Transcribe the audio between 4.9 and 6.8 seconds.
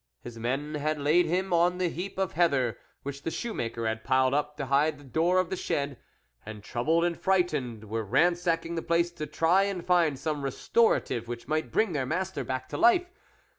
the door of the shed, and